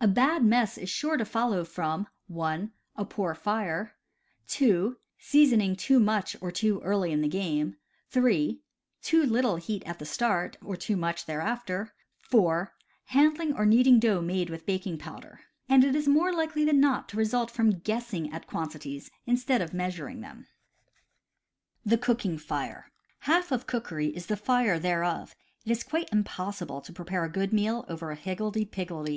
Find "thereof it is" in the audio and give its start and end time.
24.78-25.82